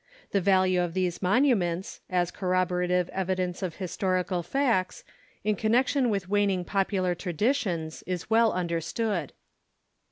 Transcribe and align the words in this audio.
The 0.31 0.41
value 0.41 0.81
of 0.81 0.95
these 0.95 1.21
monuments, 1.21 2.01
as 2.09 2.31
corroborative 2.31 3.07
evidence 3.09 3.61
of 3.61 3.75
historical 3.75 4.41
facts, 4.41 5.03
in 5.43 5.55
connection 5.55 6.09
with 6.09 6.27
waning 6.27 6.65
popular 6.65 7.13
traditions, 7.13 8.03
is 8.07 8.27
well 8.27 8.51
understood. 8.51 9.31